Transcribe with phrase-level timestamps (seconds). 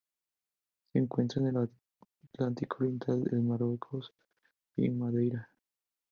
[0.91, 1.69] Se encuentra en el
[2.33, 4.11] Atlántico oriental: el Marruecos
[4.75, 5.47] y Madeira.